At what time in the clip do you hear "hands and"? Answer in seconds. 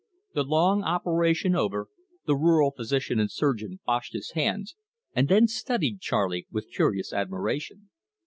4.31-5.27